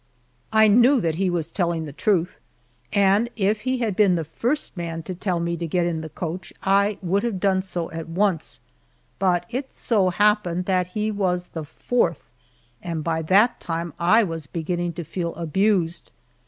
[0.51, 2.39] I knew that he was telling the truth,
[2.91, 6.09] and if he had been the first man to tell me to get in the
[6.09, 8.61] coach I would have done so at once,
[9.19, 12.31] but it so happened that he was the fourth,
[12.81, 16.09] and by that time I was beginning to feel abused.